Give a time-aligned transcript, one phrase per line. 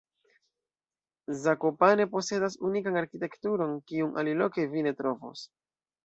[1.41, 5.45] Zakopane posedas unikan arkitekturon, kiun aliloke vi ne trovos.